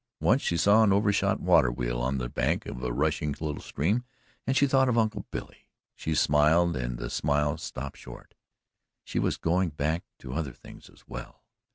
[0.19, 4.03] Once she saw an overshot water wheel on the bank of the rushing little stream
[4.47, 8.33] and she thought of Uncle Billy; she smiled and the smile stopped short
[9.03, 11.43] she was going back to other things as well.